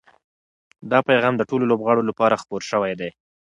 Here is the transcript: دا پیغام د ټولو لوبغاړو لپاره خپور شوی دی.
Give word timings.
دا 0.91 0.99
پیغام 1.09 1.33
د 1.37 1.41
ټولو 1.49 1.63
لوبغاړو 1.71 2.07
لپاره 2.09 2.39
خپور 2.41 2.61
شوی 2.71 2.93
دی. 2.99 3.09